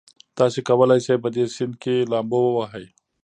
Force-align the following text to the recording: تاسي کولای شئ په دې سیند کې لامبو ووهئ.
تاسي 0.37 0.59
کولای 0.67 0.99
شئ 1.05 1.15
په 1.23 1.29
دې 1.35 1.43
سیند 1.55 1.75
کې 1.81 1.95
لامبو 2.11 2.39
ووهئ. 2.43 2.85